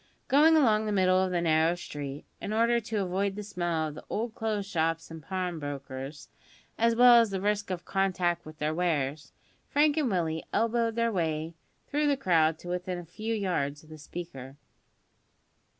[0.29, 3.93] Going along the middle of the narrow street, in order to avoid the smell of
[3.93, 6.27] the old clothes' shops and pawnbrokers,
[6.75, 9.31] as well as the risk of contact with their wares,
[9.69, 11.53] Frank and Willie elbowed their way
[11.85, 14.57] through the crowd to within a few yards of the speaker.